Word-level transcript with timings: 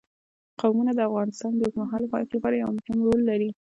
قومونه 0.59 0.91
د 0.95 0.99
افغانستان 1.09 1.51
د 1.55 1.61
اوږدمهاله 1.63 2.11
پایښت 2.13 2.31
لپاره 2.33 2.55
یو 2.57 2.69
مهم 2.77 2.97
رول 3.07 3.21
لري. 3.29 3.49